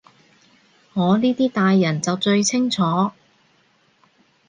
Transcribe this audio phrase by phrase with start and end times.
[0.95, 3.11] 我呢啲大人就最清楚